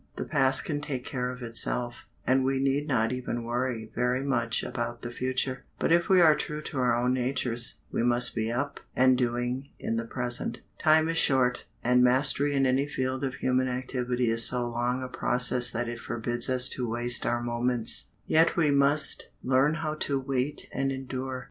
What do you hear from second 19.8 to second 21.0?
how to wait and